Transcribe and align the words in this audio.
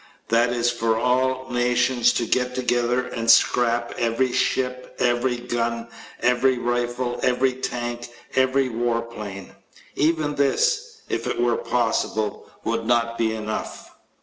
That 0.29 0.49
is 0.49 0.71
for 0.71 0.97
all 0.97 1.45
nations 1.51 2.11
to 2.13 2.25
get 2.25 2.55
together 2.55 3.05
and 3.05 3.29
scrap 3.29 3.93
every 3.99 4.31
ship, 4.31 4.95
every 4.97 5.37
gun, 5.37 5.89
every 6.23 6.57
rifle, 6.57 7.19
every 7.21 7.53
tank, 7.53 8.07
every 8.35 8.67
war 8.67 9.03
plane. 9.03 9.51
Even 9.95 10.33
this, 10.33 11.01
if 11.07 11.27
it 11.27 11.39
were 11.39 11.55
possible, 11.55 12.49
would 12.63 12.87
not 12.87 13.19
be 13.19 13.35
enough. 13.35 13.91